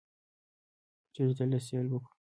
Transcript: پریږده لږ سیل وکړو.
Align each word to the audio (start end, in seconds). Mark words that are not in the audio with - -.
پریږده 1.11 1.45
لږ 1.51 1.61
سیل 1.67 1.87
وکړو. 1.89 2.13